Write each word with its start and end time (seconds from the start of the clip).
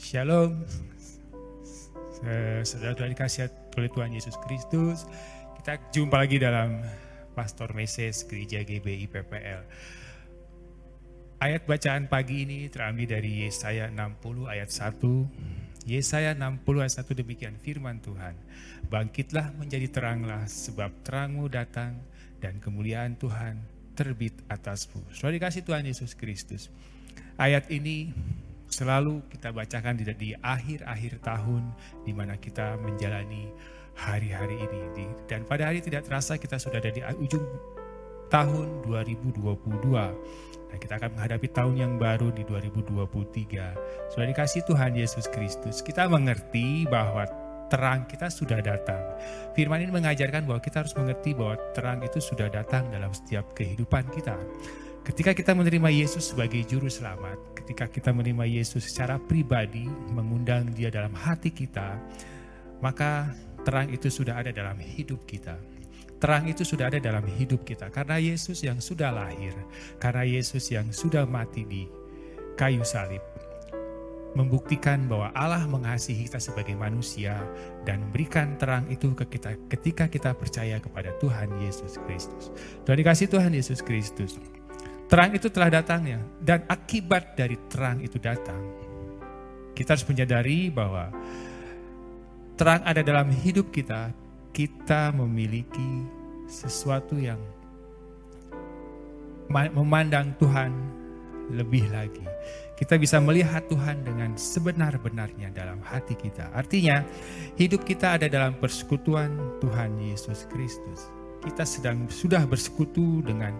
Shalom. 0.00 0.64
Saudara-saudara 2.64 3.12
dikasih 3.12 3.52
oleh 3.76 3.90
Tuhan 3.92 4.12
Yesus 4.14 4.36
Kristus. 4.40 5.04
Kita 5.60 5.76
jumpa 5.92 6.16
lagi 6.22 6.40
dalam 6.40 6.80
Pastor 7.36 7.76
Meses 7.76 8.24
Gereja 8.24 8.64
GBI 8.64 9.10
PPL. 9.12 9.62
Ayat 11.42 11.66
bacaan 11.66 12.06
pagi 12.06 12.46
ini 12.46 12.70
terambil 12.70 13.18
dari 13.18 13.44
Yesaya 13.44 13.90
60 13.90 14.46
ayat 14.46 14.70
1. 14.70 15.90
Yesaya 15.90 16.38
60 16.38 16.62
ayat 16.78 16.94
1 17.02 17.20
demikian 17.20 17.56
firman 17.58 17.98
Tuhan. 17.98 18.38
Bangkitlah 18.86 19.50
menjadi 19.58 19.90
teranglah 19.90 20.46
sebab 20.46 20.94
terangmu 21.02 21.50
datang 21.50 21.98
dan 22.38 22.62
kemuliaan 22.62 23.18
Tuhan 23.18 23.58
terbit 23.98 24.38
atasmu. 24.48 25.02
Saudara 25.12 25.36
dikasih 25.36 25.66
Tuhan 25.66 25.84
Yesus 25.84 26.16
Kristus. 26.16 26.72
Ayat 27.36 27.68
ini 27.74 28.14
selalu 28.72 29.20
kita 29.28 29.52
bacakan 29.52 30.00
di, 30.00 30.32
akhir-akhir 30.40 31.20
tahun 31.20 31.62
di 32.08 32.12
mana 32.16 32.40
kita 32.40 32.80
menjalani 32.80 33.52
hari-hari 33.92 34.56
ini. 34.64 35.12
Dan 35.28 35.44
pada 35.44 35.68
hari 35.68 35.84
tidak 35.84 36.08
terasa 36.08 36.40
kita 36.40 36.56
sudah 36.56 36.80
ada 36.80 36.88
di 36.88 37.04
ujung 37.20 37.44
tahun 38.32 38.88
2022. 38.88 39.44
Dan 40.72 40.80
kita 40.80 40.96
akan 40.96 41.10
menghadapi 41.12 41.48
tahun 41.52 41.74
yang 41.76 41.92
baru 42.00 42.32
di 42.32 42.48
2023. 42.48 44.16
Sudah 44.16 44.26
dikasih 44.26 44.64
Tuhan 44.64 44.96
Yesus 44.96 45.28
Kristus. 45.28 45.84
Kita 45.84 46.08
mengerti 46.08 46.88
bahwa 46.88 47.28
terang 47.68 48.08
kita 48.08 48.32
sudah 48.32 48.60
datang. 48.64 49.00
Firman 49.52 49.84
ini 49.84 49.92
mengajarkan 49.92 50.48
bahwa 50.48 50.60
kita 50.64 50.80
harus 50.80 50.96
mengerti 50.96 51.36
bahwa 51.36 51.60
terang 51.76 52.00
itu 52.00 52.20
sudah 52.20 52.48
datang 52.48 52.88
dalam 52.88 53.12
setiap 53.12 53.52
kehidupan 53.52 54.08
kita. 54.16 54.36
Ketika 55.02 55.34
kita 55.34 55.50
menerima 55.50 55.90
Yesus 55.90 56.30
sebagai 56.30 56.62
juru 56.62 56.86
selamat, 56.86 57.58
ketika 57.58 57.90
kita 57.90 58.14
menerima 58.14 58.46
Yesus 58.46 58.86
secara 58.86 59.18
pribadi, 59.18 59.82
mengundang 60.14 60.70
dia 60.70 60.94
dalam 60.94 61.10
hati 61.10 61.50
kita, 61.50 61.98
maka 62.78 63.34
terang 63.66 63.90
itu 63.90 64.06
sudah 64.06 64.38
ada 64.38 64.54
dalam 64.54 64.78
hidup 64.78 65.26
kita. 65.26 65.58
Terang 66.22 66.46
itu 66.46 66.62
sudah 66.62 66.86
ada 66.86 67.02
dalam 67.02 67.26
hidup 67.26 67.66
kita 67.66 67.90
karena 67.90 68.22
Yesus 68.22 68.62
yang 68.62 68.78
sudah 68.78 69.10
lahir, 69.10 69.50
karena 69.98 70.22
Yesus 70.22 70.70
yang 70.70 70.86
sudah 70.94 71.26
mati 71.26 71.66
di 71.66 71.82
kayu 72.54 72.86
salib. 72.86 73.18
Membuktikan 74.38 75.10
bahwa 75.10 75.34
Allah 75.34 75.66
mengasihi 75.66 76.30
kita 76.30 76.38
sebagai 76.38 76.78
manusia 76.78 77.42
dan 77.82 78.06
memberikan 78.06 78.54
terang 78.54 78.86
itu 78.86 79.10
ke 79.18 79.26
kita 79.34 79.58
ketika 79.66 80.06
kita 80.06 80.30
percaya 80.32 80.78
kepada 80.78 81.10
Tuhan 81.18 81.50
Yesus 81.58 81.98
Kristus. 82.06 82.54
Dan 82.86 83.02
dikasih 83.02 83.26
Tuhan 83.26 83.50
Yesus 83.50 83.82
Kristus. 83.82 84.38
Terang 85.12 85.36
itu 85.36 85.52
telah 85.52 85.68
datangnya 85.68 86.24
dan 86.40 86.64
akibat 86.72 87.36
dari 87.36 87.60
terang 87.68 88.00
itu 88.00 88.16
datang. 88.16 88.56
Kita 89.76 89.92
harus 89.92 90.08
menyadari 90.08 90.72
bahwa 90.72 91.12
terang 92.56 92.80
ada 92.80 93.04
dalam 93.04 93.28
hidup 93.28 93.68
kita, 93.68 94.08
kita 94.56 95.12
memiliki 95.12 96.08
sesuatu 96.48 97.20
yang 97.20 97.36
memandang 99.52 100.32
Tuhan 100.40 100.72
lebih 101.52 101.92
lagi. 101.92 102.24
Kita 102.80 102.96
bisa 102.96 103.20
melihat 103.20 103.68
Tuhan 103.68 104.08
dengan 104.08 104.32
sebenar-benarnya 104.32 105.52
dalam 105.52 105.84
hati 105.84 106.16
kita. 106.16 106.48
Artinya, 106.56 107.04
hidup 107.60 107.84
kita 107.84 108.16
ada 108.16 108.32
dalam 108.32 108.56
persekutuan 108.56 109.60
Tuhan 109.60 109.92
Yesus 110.00 110.48
Kristus. 110.48 111.12
Kita 111.44 111.68
sedang 111.68 112.08
sudah 112.08 112.48
bersekutu 112.48 113.20
dengan 113.20 113.52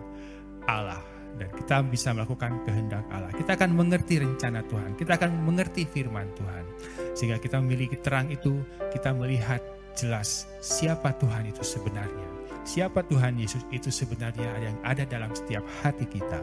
Allah 0.64 1.11
dan 1.38 1.48
kita 1.52 1.82
bisa 1.88 2.12
melakukan 2.12 2.60
kehendak 2.64 3.04
Allah. 3.08 3.32
Kita 3.32 3.56
akan 3.56 3.70
mengerti 3.72 4.20
rencana 4.20 4.60
Tuhan, 4.66 4.96
kita 4.96 5.16
akan 5.16 5.30
mengerti 5.44 5.88
firman 5.88 6.28
Tuhan. 6.36 6.64
Sehingga 7.12 7.38
kita 7.40 7.60
memiliki 7.60 8.00
terang 8.00 8.28
itu, 8.32 8.64
kita 8.92 9.12
melihat 9.12 9.60
jelas 9.96 10.48
siapa 10.60 11.12
Tuhan 11.16 11.48
itu 11.48 11.60
sebenarnya. 11.60 12.28
Siapa 12.62 13.02
Tuhan 13.02 13.36
Yesus 13.42 13.66
itu 13.74 13.90
sebenarnya 13.90 14.54
yang 14.62 14.76
ada 14.86 15.02
dalam 15.02 15.34
setiap 15.34 15.66
hati 15.82 16.06
kita. 16.06 16.38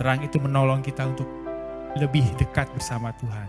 Terang 0.00 0.24
itu 0.24 0.40
menolong 0.40 0.80
kita 0.80 1.04
untuk 1.04 1.28
lebih 2.00 2.24
dekat 2.40 2.72
bersama 2.72 3.12
Tuhan. 3.20 3.48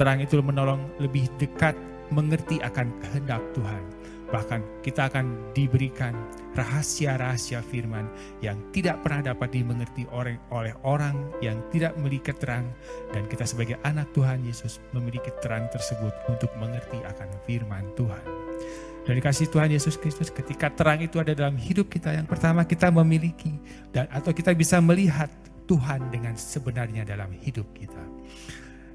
Terang 0.00 0.24
itu 0.24 0.40
menolong 0.40 0.80
lebih 0.96 1.28
dekat 1.36 1.76
mengerti 2.08 2.56
akan 2.64 2.88
kehendak 3.04 3.42
Tuhan 3.52 3.97
Bahkan 4.28 4.84
kita 4.84 5.08
akan 5.08 5.56
diberikan 5.56 6.12
rahasia-rahasia 6.52 7.64
firman 7.64 8.04
yang 8.44 8.60
tidak 8.76 9.00
pernah 9.00 9.32
dapat 9.32 9.54
dimengerti 9.56 10.04
oleh 10.12 10.74
orang 10.84 11.16
yang 11.40 11.56
tidak 11.72 11.96
memiliki 11.96 12.34
terang 12.36 12.68
dan 13.14 13.24
kita 13.30 13.48
sebagai 13.48 13.80
anak 13.88 14.10
Tuhan 14.12 14.44
Yesus 14.44 14.84
memiliki 14.92 15.32
terang 15.40 15.70
tersebut 15.72 16.12
untuk 16.28 16.52
mengerti 16.60 17.00
akan 17.08 17.28
firman 17.48 17.88
Tuhan. 17.96 18.24
Dan 19.08 19.16
dikasih 19.16 19.48
Tuhan 19.48 19.72
Yesus 19.72 19.96
Kristus 19.96 20.28
ketika 20.28 20.68
terang 20.68 21.00
itu 21.00 21.16
ada 21.16 21.32
dalam 21.32 21.56
hidup 21.56 21.88
kita 21.88 22.12
yang 22.12 22.28
pertama 22.28 22.68
kita 22.68 22.92
memiliki 22.92 23.56
dan 23.88 24.04
atau 24.12 24.36
kita 24.36 24.52
bisa 24.52 24.76
melihat 24.84 25.32
Tuhan 25.64 26.12
dengan 26.12 26.36
sebenarnya 26.36 27.08
dalam 27.08 27.32
hidup 27.32 27.64
kita. 27.72 28.04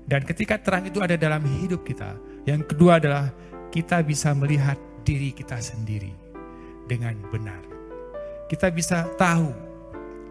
Dan 0.03 0.21
ketika 0.27 0.61
terang 0.61 0.85
itu 0.85 0.99
ada 0.99 1.17
dalam 1.17 1.41
hidup 1.41 1.81
kita, 1.81 2.13
yang 2.45 2.61
kedua 2.61 3.01
adalah 3.01 3.33
kita 3.73 4.05
bisa 4.05 4.35
melihat 4.37 4.77
diri 5.03 5.35
kita 5.35 5.59
sendiri 5.59 6.11
dengan 6.87 7.15
benar. 7.29 7.61
Kita 8.47 8.71
bisa 8.71 9.07
tahu 9.15 9.51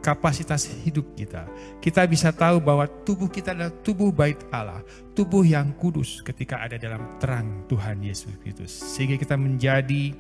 kapasitas 0.03 0.67
hidup 0.83 1.07
kita. 1.15 1.47
Kita 1.79 2.03
bisa 2.11 2.35
tahu 2.35 2.59
bahwa 2.59 2.91
tubuh 3.07 3.31
kita 3.31 3.55
adalah 3.55 3.73
tubuh 3.87 4.11
bait 4.11 4.37
Allah, 4.51 4.83
tubuh 5.15 5.47
yang 5.47 5.71
kudus 5.79 6.21
ketika 6.27 6.59
ada 6.59 6.77
dalam 6.77 7.17
terang 7.23 7.65
Tuhan 7.71 8.03
Yesus 8.03 8.35
Kristus. 8.43 8.73
Sehingga 8.75 9.15
kita 9.17 9.39
menjadi 9.39 10.13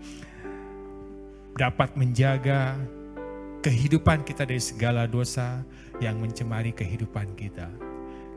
dapat 1.58 1.98
menjaga 1.98 2.78
kehidupan 3.60 4.24
kita 4.24 4.48
dari 4.48 4.62
segala 4.62 5.04
dosa 5.04 5.60
yang 6.00 6.16
mencemari 6.18 6.72
kehidupan 6.72 7.36
kita 7.36 7.91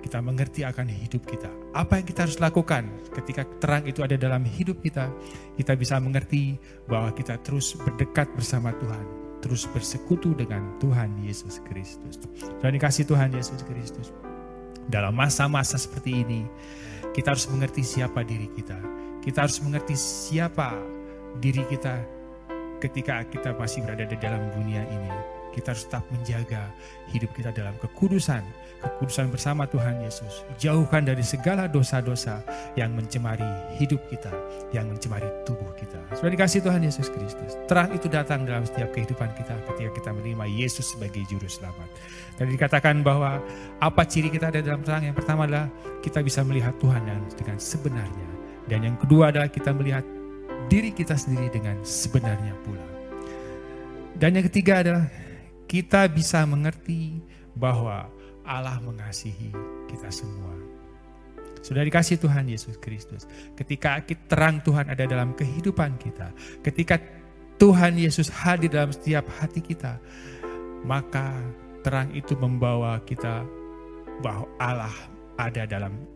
kita 0.05 0.21
mengerti 0.21 0.61
akan 0.61 0.85
hidup 0.85 1.25
kita. 1.25 1.49
Apa 1.73 1.97
yang 1.97 2.05
kita 2.05 2.29
harus 2.29 2.37
lakukan 2.37 2.85
ketika 3.17 3.41
terang 3.57 3.89
itu 3.89 4.05
ada 4.05 4.13
dalam 4.13 4.45
hidup 4.45 4.77
kita, 4.85 5.09
kita 5.57 5.73
bisa 5.73 5.97
mengerti 5.97 6.61
bahwa 6.85 7.09
kita 7.09 7.41
terus 7.41 7.73
berdekat 7.73 8.29
bersama 8.37 8.69
Tuhan, 8.77 9.05
terus 9.41 9.65
bersekutu 9.65 10.37
dengan 10.37 10.77
Tuhan 10.77 11.17
Yesus 11.25 11.57
Kristus. 11.65 12.21
Dan 12.61 12.77
dikasih 12.77 13.09
Tuhan 13.09 13.33
Yesus 13.33 13.65
Kristus. 13.65 14.13
Dalam 14.85 15.17
masa-masa 15.17 15.81
seperti 15.81 16.21
ini, 16.21 16.45
kita 17.17 17.33
harus 17.33 17.49
mengerti 17.49 17.81
siapa 17.81 18.21
diri 18.21 18.45
kita. 18.53 18.77
Kita 19.25 19.49
harus 19.49 19.57
mengerti 19.65 19.97
siapa 19.97 20.77
diri 21.41 21.65
kita 21.65 22.14
ketika 22.79 23.23
kita 23.27 23.55
masih 23.55 23.83
berada 23.83 24.05
di 24.07 24.17
dalam 24.19 24.41
dunia 24.53 24.83
ini 24.87 25.35
kita 25.55 25.71
harus 25.71 25.87
tetap 25.87 26.03
menjaga 26.11 26.67
hidup 27.15 27.31
kita 27.31 27.55
dalam 27.55 27.71
kekudusan, 27.79 28.43
kekudusan 28.83 29.31
bersama 29.31 29.63
Tuhan 29.63 30.03
Yesus. 30.03 30.43
Jauhkan 30.59 31.07
dari 31.07 31.23
segala 31.23 31.71
dosa-dosa 31.71 32.43
yang 32.75 32.91
mencemari 32.91 33.47
hidup 33.79 34.03
kita, 34.11 34.35
yang 34.75 34.91
mencemari 34.91 35.23
tubuh 35.47 35.71
kita. 35.79 35.95
Sudah 36.19 36.35
dikasih 36.35 36.59
Tuhan 36.59 36.83
Yesus 36.83 37.07
Kristus. 37.07 37.55
Terang 37.71 37.95
itu 37.95 38.11
datang 38.11 38.43
dalam 38.43 38.67
setiap 38.67 38.91
kehidupan 38.91 39.31
kita 39.39 39.55
ketika 39.71 39.91
kita 39.95 40.09
menerima 40.11 40.45
Yesus 40.51 40.91
sebagai 40.91 41.23
juru 41.31 41.47
selamat. 41.47 41.87
Dan 42.35 42.51
dikatakan 42.51 42.99
bahwa 42.99 43.39
apa 43.79 44.03
ciri 44.03 44.27
kita 44.27 44.51
ada 44.51 44.59
dalam 44.59 44.83
terang? 44.83 45.07
Yang 45.07 45.23
pertama 45.23 45.47
adalah 45.47 45.71
kita 46.03 46.19
bisa 46.19 46.43
melihat 46.43 46.75
Tuhan 46.83 47.07
dengan 47.39 47.57
sebenarnya. 47.57 48.27
Dan 48.67 48.83
yang 48.83 48.97
kedua 48.99 49.31
adalah 49.31 49.47
kita 49.47 49.71
melihat 49.71 50.03
diri 50.67 50.91
kita 50.91 51.15
sendiri 51.15 51.51
dengan 51.53 51.77
sebenarnya 51.85 52.53
pula. 52.65 52.85
Dan 54.15 54.39
yang 54.39 54.45
ketiga 54.47 54.79
adalah 54.79 55.05
kita 55.67 56.07
bisa 56.07 56.41
mengerti 56.47 57.19
bahwa 57.57 58.07
Allah 58.45 58.79
mengasihi 58.79 59.51
kita 59.91 60.07
semua. 60.13 60.53
Sudah 61.65 61.81
dikasih 61.81 62.21
Tuhan 62.21 62.45
Yesus 62.45 62.77
Kristus. 62.77 63.25
Ketika 63.57 63.97
terang 64.29 64.61
Tuhan 64.61 64.85
ada 64.85 65.09
dalam 65.09 65.33
kehidupan 65.33 65.97
kita, 65.97 66.29
ketika 66.61 67.01
Tuhan 67.57 67.97
Yesus 67.97 68.29
hadir 68.29 68.69
dalam 68.69 68.93
setiap 68.93 69.25
hati 69.41 69.65
kita, 69.65 69.97
maka 70.85 71.33
terang 71.81 72.13
itu 72.13 72.37
membawa 72.37 73.01
kita 73.03 73.41
bahwa 74.21 74.45
Allah 74.61 74.93
ada 75.41 75.65
dalam 75.65 76.14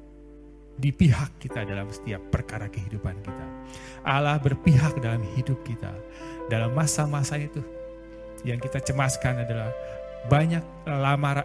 di 0.79 0.95
pihak 0.95 1.43
kita 1.43 1.67
dalam 1.67 1.91
setiap 1.91 2.23
perkara 2.31 2.71
kehidupan 2.71 3.19
kita. 3.19 3.45
Allah 4.07 4.39
berpihak 4.39 5.03
dalam 5.03 5.19
hidup 5.35 5.59
kita. 5.67 5.91
Dalam 6.47 6.71
masa-masa 6.71 7.35
itu 7.35 7.59
yang 8.47 8.57
kita 8.63 8.79
cemaskan 8.79 9.43
adalah 9.43 9.69
banyak 10.31 10.63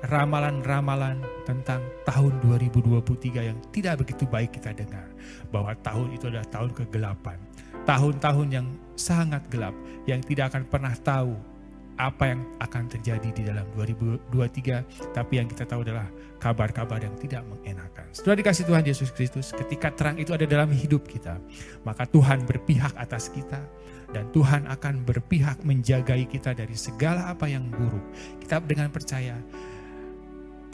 ramalan-ramalan 0.06 1.18
tentang 1.46 1.82
tahun 2.06 2.38
2023 2.46 3.50
yang 3.50 3.58
tidak 3.74 4.06
begitu 4.06 4.22
baik 4.30 4.54
kita 4.54 4.70
dengar. 4.70 5.10
Bahwa 5.50 5.74
tahun 5.82 6.14
itu 6.14 6.30
adalah 6.30 6.46
tahun 6.46 6.70
kegelapan. 6.70 7.38
Tahun-tahun 7.84 8.48
yang 8.48 8.66
sangat 8.94 9.44
gelap, 9.50 9.74
yang 10.06 10.22
tidak 10.22 10.54
akan 10.54 10.64
pernah 10.70 10.94
tahu 10.94 11.53
apa 11.94 12.34
yang 12.34 12.40
akan 12.58 12.90
terjadi 12.90 13.28
di 13.30 13.42
dalam 13.46 13.66
2023, 13.78 15.14
tapi 15.14 15.38
yang 15.38 15.46
kita 15.46 15.62
tahu 15.62 15.86
adalah 15.86 16.10
kabar-kabar 16.42 16.98
yang 16.98 17.14
tidak 17.22 17.46
mengenakan. 17.46 18.10
Setelah 18.10 18.36
dikasih 18.42 18.64
Tuhan 18.66 18.84
Yesus 18.84 19.10
Kristus, 19.14 19.54
ketika 19.54 19.94
terang 19.94 20.18
itu 20.18 20.34
ada 20.34 20.42
dalam 20.44 20.74
hidup 20.74 21.06
kita, 21.06 21.38
maka 21.86 22.04
Tuhan 22.10 22.42
berpihak 22.44 22.98
atas 22.98 23.30
kita, 23.30 23.62
dan 24.10 24.26
Tuhan 24.34 24.66
akan 24.66 25.06
berpihak 25.06 25.62
menjagai 25.62 26.26
kita 26.30 26.54
dari 26.54 26.74
segala 26.74 27.30
apa 27.30 27.46
yang 27.46 27.70
buruk. 27.70 28.02
Kita 28.42 28.58
dengan 28.62 28.90
percaya, 28.90 29.38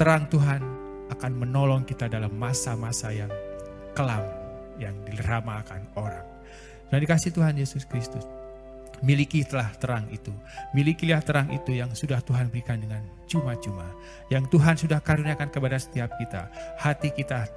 terang 0.00 0.24
Tuhan 0.32 0.60
akan 1.12 1.32
menolong 1.36 1.84
kita 1.84 2.08
dalam 2.08 2.32
masa-masa 2.32 3.12
yang 3.12 3.30
kelam, 3.92 4.24
yang 4.80 4.96
diramalkan 5.04 5.84
orang. 6.00 6.24
Dan 6.90 6.98
dikasih 7.04 7.30
Tuhan 7.30 7.54
Yesus 7.54 7.86
Kristus, 7.86 8.26
Milikilah 9.00 9.80
terang 9.80 10.04
itu. 10.12 10.32
Milikilah 10.76 11.24
terang 11.24 11.48
itu 11.48 11.72
yang 11.72 11.88
sudah 11.96 12.20
Tuhan 12.20 12.52
berikan 12.52 12.76
dengan 12.80 13.00
cuma-cuma. 13.24 13.88
Yang 14.28 14.52
Tuhan 14.52 14.76
sudah 14.76 15.00
karuniakan 15.00 15.48
kepada 15.48 15.80
setiap 15.80 16.12
kita. 16.20 16.52
Hati 16.76 17.08
kita 17.14 17.48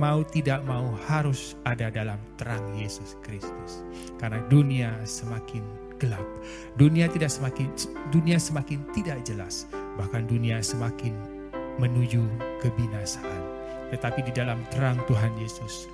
mau 0.00 0.26
tidak 0.26 0.66
mau 0.66 0.90
harus 1.06 1.54
ada 1.62 1.94
dalam 1.94 2.18
terang 2.34 2.62
Yesus 2.74 3.14
Kristus. 3.22 3.86
Karena 4.18 4.42
dunia 4.50 4.90
semakin 5.06 5.62
gelap. 6.02 6.26
Dunia 6.74 7.06
tidak 7.06 7.30
semakin 7.30 7.70
dunia 8.10 8.42
semakin 8.42 8.82
tidak 8.90 9.22
jelas. 9.22 9.70
Bahkan 9.94 10.26
dunia 10.26 10.58
semakin 10.58 11.14
menuju 11.78 12.26
kebinasaan. 12.66 13.42
Tetapi 13.94 14.26
di 14.26 14.32
dalam 14.34 14.62
terang 14.74 14.98
Tuhan 15.06 15.34
Yesus 15.38 15.86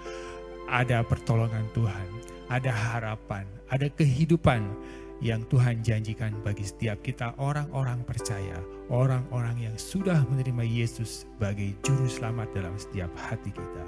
ada 0.67 1.01
pertolongan 1.07 1.65
Tuhan, 1.73 2.09
ada 2.47 2.71
harapan, 2.71 3.45
ada 3.71 3.91
kehidupan 3.91 4.63
yang 5.25 5.41
Tuhan 5.49 5.81
janjikan 5.81 6.37
bagi 6.45 6.69
setiap 6.69 7.01
kita 7.01 7.33
orang-orang 7.41 8.05
percaya, 8.05 8.61
orang-orang 8.93 9.71
yang 9.71 9.77
sudah 9.81 10.21
menerima 10.29 10.61
Yesus 10.61 11.25
sebagai 11.25 11.73
juru 11.81 12.05
selamat 12.05 12.53
dalam 12.53 12.75
setiap 12.77 13.09
hati 13.17 13.49
kita. 13.49 13.85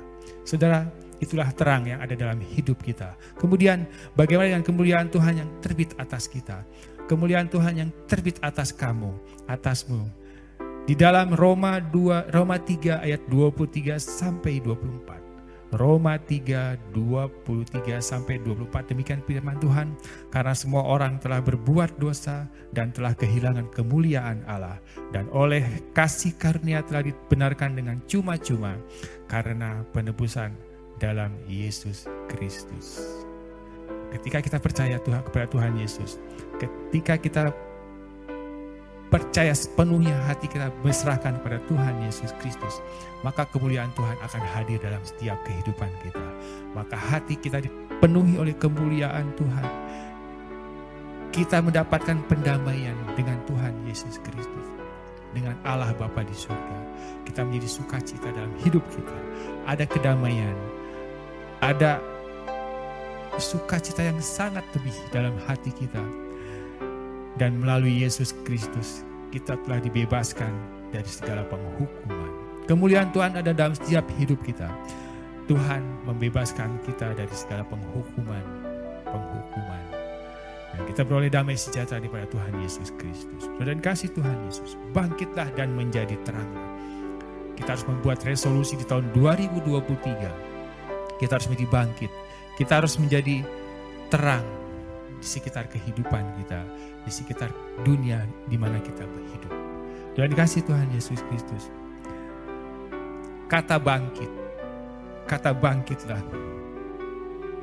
Saudara, 0.49 0.89
itulah 1.21 1.53
terang 1.53 1.85
yang 1.85 2.01
ada 2.01 2.17
dalam 2.17 2.41
hidup 2.41 2.81
kita. 2.81 3.13
Kemudian 3.37 3.85
bagaimana 4.17 4.57
dengan 4.57 4.65
kemuliaan 4.65 5.13
Tuhan 5.13 5.45
yang 5.45 5.51
terbit 5.61 5.93
atas 6.01 6.25
kita? 6.25 6.65
Kemuliaan 7.09 7.49
Tuhan 7.49 7.75
yang 7.77 7.91
terbit 8.09 8.41
atas 8.41 8.73
kamu, 8.73 9.13
atasmu. 9.49 10.09
Di 10.89 10.97
dalam 10.97 11.37
Roma 11.37 11.85
2 11.85 12.33
Roma 12.33 12.57
3 12.57 13.05
ayat 13.05 13.21
23 13.29 14.01
sampai 14.01 14.65
24. 14.65 15.28
Roma 15.75 16.17
3, 16.17 16.97
23 16.97 18.01
sampai 18.01 18.41
24 18.41 18.89
demikian 18.89 19.21
firman 19.29 19.61
Tuhan 19.61 19.93
karena 20.33 20.55
semua 20.57 20.89
orang 20.89 21.21
telah 21.21 21.45
berbuat 21.45 22.01
dosa 22.01 22.49
dan 22.73 22.89
telah 22.97 23.13
kehilangan 23.13 23.69
kemuliaan 23.77 24.41
Allah 24.49 24.81
dan 25.13 25.29
oleh 25.29 25.61
kasih 25.93 26.33
karunia 26.41 26.81
telah 26.81 27.05
dibenarkan 27.05 27.77
dengan 27.77 28.01
cuma-cuma 28.09 28.81
karena 29.29 29.85
penebusan 29.93 30.57
dalam 30.97 31.37
Yesus 31.45 32.09
Kristus. 32.33 33.05
Ketika 34.09 34.41
kita 34.41 34.57
percaya 34.57 34.97
Tuhan 35.05 35.21
kepada 35.21 35.47
Tuhan 35.53 35.77
Yesus, 35.77 36.17
ketika 36.57 37.21
kita 37.21 37.53
percaya 39.09 39.57
sepenuhnya 39.57 40.13
hati 40.29 40.49
kita 40.49 40.69
berserahkan 40.85 41.41
kepada 41.41 41.59
Tuhan 41.65 42.05
Yesus 42.05 42.37
Kristus, 42.41 42.85
maka 43.25 43.49
kemuliaan 43.49 43.89
Tuhan 43.97 44.17
akan 44.21 44.43
hadir 44.53 44.77
dalam 44.85 45.01
setiap 45.01 45.41
kehidupan 45.49 45.89
kita. 46.05 46.25
Maka 46.77 46.97
hati 46.97 47.41
kita 47.41 47.65
dipenuhi 47.65 48.37
oleh 48.37 48.53
kemuliaan 48.53 49.33
Tuhan. 49.37 49.69
Kita 51.33 51.61
mendapatkan 51.65 52.21
pendamaian 52.29 52.97
dengan 53.17 53.41
Tuhan 53.49 53.73
Yesus 53.89 54.21
Kristus. 54.21 54.67
Dengan 55.33 55.57
Allah 55.65 55.93
Bapa 55.93 56.25
di 56.25 56.33
surga. 56.33 56.79
Kita 57.25 57.45
menjadi 57.45 57.69
sukacita 57.69 58.33
dalam 58.33 58.53
hidup 58.65 58.81
kita. 58.93 59.17
Ada 59.69 59.85
kedamaian. 59.85 60.57
Ada 61.61 62.01
sukacita 63.37 64.03
yang 64.03 64.19
sangat 64.19 64.65
lebih 64.73 64.97
dalam 65.13 65.37
hati 65.47 65.71
kita 65.71 66.01
dan 67.39 67.63
melalui 67.63 68.03
Yesus 68.03 68.35
Kristus 68.43 69.07
kita 69.31 69.55
telah 69.65 69.79
dibebaskan 69.79 70.51
dari 70.91 71.09
segala 71.09 71.47
penghukuman. 71.47 72.33
Kemuliaan 72.69 73.09
Tuhan 73.15 73.39
ada 73.39 73.55
dalam 73.55 73.73
setiap 73.73 74.05
hidup 74.21 74.43
kita. 74.45 74.69
Tuhan 75.49 75.81
membebaskan 76.05 76.77
kita 76.85 77.17
dari 77.17 77.33
segala 77.33 77.65
penghukuman, 77.65 78.45
penghukuman. 79.09 79.85
Dan 80.77 80.83
kita 80.85 81.01
beroleh 81.09 81.33
damai 81.33 81.57
sejahtera 81.57 81.97
daripada 81.97 82.29
Tuhan 82.29 82.53
Yesus 82.61 82.93
Kristus. 83.01 83.49
Dan 83.57 83.81
kasih 83.81 84.13
Tuhan 84.13 84.37
Yesus, 84.45 84.77
bangkitlah 84.93 85.49
dan 85.57 85.73
menjadi 85.73 86.13
terang. 86.29 86.53
Kita 87.57 87.75
harus 87.75 87.89
membuat 87.89 88.21
resolusi 88.29 88.77
di 88.77 88.85
tahun 88.85 89.09
2023. 89.17 91.17
Kita 91.17 91.41
harus 91.41 91.49
menjadi 91.49 91.69
bangkit. 91.73 92.13
Kita 92.61 92.85
harus 92.85 93.01
menjadi 93.01 93.41
terang 94.13 94.45
di 95.19 95.27
sekitar 95.27 95.67
kehidupan 95.67 96.25
kita, 96.43 96.63
di 97.03 97.11
sekitar 97.11 97.51
dunia 97.83 98.23
di 98.47 98.57
mana 98.57 98.79
kita 98.79 99.05
berhidup. 99.05 99.53
Dan 100.15 100.35
dikasih 100.35 100.67
Tuhan 100.67 100.91
Yesus 100.95 101.23
Kristus. 101.31 101.71
Kata 103.47 103.79
bangkit, 103.79 104.31
kata 105.31 105.55
bangkitlah 105.55 106.23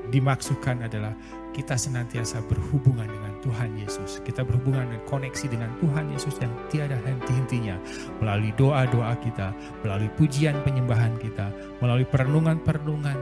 dimaksudkan 0.10 0.86
adalah 0.86 1.14
kita 1.56 1.80
senantiasa 1.80 2.44
berhubungan 2.46 3.08
dengan 3.08 3.34
Tuhan 3.40 3.80
Yesus. 3.80 4.20
Kita 4.24 4.44
berhubungan 4.44 4.92
dan 4.92 5.02
koneksi 5.08 5.46
dengan 5.48 5.72
Tuhan 5.80 6.12
Yesus 6.12 6.36
yang 6.44 6.52
tiada 6.68 7.00
henti-hentinya. 7.00 7.80
Melalui 8.20 8.52
doa-doa 8.60 9.16
kita, 9.24 9.56
melalui 9.86 10.12
pujian 10.20 10.60
penyembahan 10.68 11.16
kita, 11.16 11.52
melalui 11.80 12.04
perenungan-perenungan 12.04 13.18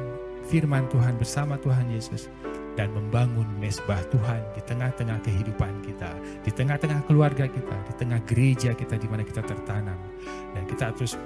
firman 0.48 0.86
Tuhan 0.92 1.16
bersama 1.16 1.56
Tuhan 1.60 1.88
Yesus 1.92 2.28
dan 2.74 2.90
membangun 2.94 3.46
mesbah 3.62 4.02
Tuhan 4.10 4.42
di 4.58 4.62
tengah-tengah 4.66 5.22
kehidupan 5.22 5.74
kita, 5.86 6.12
di 6.42 6.52
tengah-tengah 6.52 7.06
keluarga 7.06 7.46
kita, 7.46 7.78
di 7.90 7.94
tengah 7.98 8.20
gereja 8.26 8.74
kita 8.74 8.98
di 8.98 9.08
mana 9.10 9.22
kita 9.22 9.46
tertanam. 9.46 9.98
Dan 10.54 10.64
kita 10.66 10.94
terus 10.98 11.18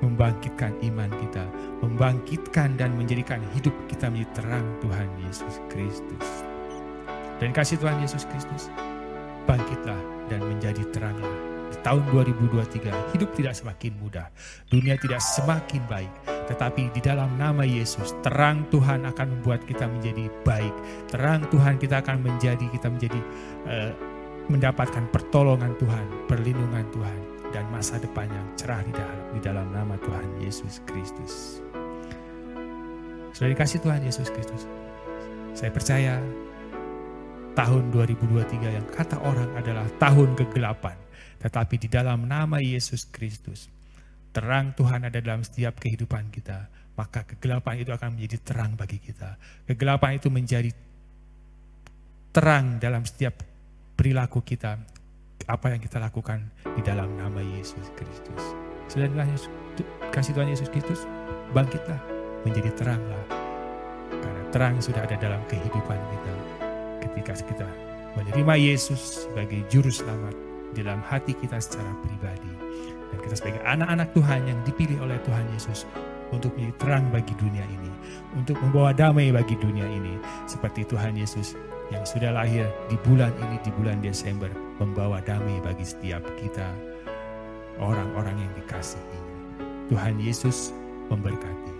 membangkitkan 0.00 0.72
iman 0.92 1.10
kita, 1.20 1.44
membangkitkan 1.84 2.76
dan 2.76 2.96
menjadikan 2.96 3.40
hidup 3.52 3.72
kita 3.88 4.08
menjadi 4.08 4.32
terang 4.40 4.66
Tuhan 4.80 5.08
Yesus 5.24 5.54
Kristus. 5.68 6.26
Dan 7.40 7.56
kasih 7.56 7.80
Tuhan 7.80 8.00
Yesus 8.04 8.28
Kristus, 8.28 8.68
bangkitlah 9.48 10.00
dan 10.28 10.44
menjadi 10.44 10.84
teranglah. 10.92 11.32
Di 11.72 11.78
tahun 11.80 12.02
2023, 12.12 13.16
hidup 13.16 13.30
tidak 13.32 13.54
semakin 13.56 13.92
mudah, 14.02 14.26
dunia 14.68 14.98
tidak 15.00 15.22
semakin 15.22 15.80
baik, 15.88 16.12
tetapi 16.46 16.92
di 16.94 17.00
dalam 17.02 17.34
nama 17.36 17.66
Yesus, 17.66 18.16
terang 18.24 18.64
Tuhan 18.72 19.04
akan 19.08 19.26
membuat 19.38 19.64
kita 19.66 19.88
menjadi 19.90 20.28
baik. 20.46 20.74
Terang 21.10 21.44
Tuhan 21.52 21.76
kita 21.76 22.00
akan 22.00 22.24
menjadi, 22.24 22.66
kita 22.70 22.88
menjadi 22.88 23.20
uh, 23.66 23.92
mendapatkan 24.50 25.06
pertolongan 25.14 25.76
Tuhan, 25.78 26.06
perlindungan 26.26 26.86
Tuhan, 26.90 27.18
dan 27.50 27.66
masa 27.70 27.98
depan 27.98 28.30
yang 28.30 28.46
cerah 28.54 28.82
di 28.82 28.92
dalam, 28.94 29.18
di 29.34 29.40
dalam 29.42 29.66
nama 29.70 29.94
Tuhan 30.02 30.26
Yesus 30.42 30.82
Kristus. 30.86 31.62
Sudah 33.34 33.50
dikasih 33.50 33.78
Tuhan 33.82 34.02
Yesus 34.02 34.30
Kristus. 34.30 34.66
Saya 35.54 35.70
percaya 35.70 36.18
tahun 37.54 37.90
2023 37.94 38.76
yang 38.78 38.86
kata 38.90 39.18
orang 39.22 39.50
adalah 39.58 39.86
tahun 39.98 40.34
kegelapan. 40.38 40.98
Tetapi 41.40 41.74
di 41.80 41.88
dalam 41.88 42.28
nama 42.28 42.60
Yesus 42.60 43.08
Kristus, 43.08 43.70
terang 44.30 44.72
Tuhan 44.78 45.06
ada 45.06 45.18
dalam 45.18 45.42
setiap 45.42 45.78
kehidupan 45.82 46.30
kita, 46.30 46.70
maka 46.94 47.26
kegelapan 47.26 47.82
itu 47.82 47.90
akan 47.90 48.14
menjadi 48.14 48.38
terang 48.42 48.78
bagi 48.78 49.02
kita. 49.02 49.34
Kegelapan 49.66 50.18
itu 50.18 50.28
menjadi 50.30 50.70
terang 52.30 52.78
dalam 52.78 53.02
setiap 53.02 53.42
perilaku 53.98 54.42
kita, 54.46 54.78
apa 55.50 55.66
yang 55.74 55.82
kita 55.82 55.98
lakukan 55.98 56.46
di 56.78 56.82
dalam 56.86 57.10
nama 57.18 57.42
Yesus 57.42 57.90
Kristus. 57.98 58.42
Selain 58.86 59.10
kasih 60.14 60.32
Tuhan 60.34 60.50
Yesus 60.50 60.70
Kristus, 60.70 61.06
bangkitlah, 61.50 61.98
menjadi 62.46 62.70
teranglah. 62.78 63.24
Karena 64.10 64.42
terang 64.54 64.74
sudah 64.78 65.02
ada 65.02 65.18
dalam 65.18 65.42
kehidupan 65.50 65.98
kita. 65.98 66.34
Ketika 67.00 67.32
kita 67.42 67.68
menerima 68.14 68.54
Yesus 68.58 69.26
sebagai 69.26 69.64
juru 69.70 69.90
selamat 69.90 70.34
dalam 70.76 71.02
hati 71.02 71.34
kita 71.34 71.58
secara 71.58 71.90
pribadi 72.04 72.52
dan 73.10 73.18
kita 73.22 73.34
sebagai 73.36 73.62
anak-anak 73.66 74.08
Tuhan 74.14 74.40
yang 74.46 74.58
dipilih 74.62 75.02
oleh 75.02 75.18
Tuhan 75.26 75.46
Yesus 75.54 75.84
untuk 76.30 76.54
menjadi 76.54 76.74
terang 76.78 77.04
bagi 77.10 77.34
dunia 77.34 77.66
ini, 77.66 77.90
untuk 78.38 78.54
membawa 78.62 78.94
damai 78.94 79.34
bagi 79.34 79.58
dunia 79.58 79.86
ini, 79.86 80.14
seperti 80.46 80.86
Tuhan 80.86 81.18
Yesus 81.18 81.58
yang 81.90 82.06
sudah 82.06 82.30
lahir 82.30 82.70
di 82.86 82.94
bulan 83.02 83.34
ini, 83.50 83.58
di 83.66 83.70
bulan 83.74 83.98
Desember, 83.98 84.50
membawa 84.78 85.18
damai 85.26 85.58
bagi 85.58 85.82
setiap 85.82 86.22
kita, 86.38 86.70
orang-orang 87.82 88.38
yang 88.38 88.52
dikasihi. 88.54 89.18
Tuhan 89.90 90.22
Yesus 90.22 90.70
memberkati. 91.10 91.79